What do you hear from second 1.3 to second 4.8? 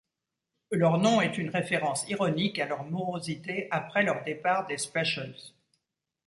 une référence ironique à leur morosité après leur départ des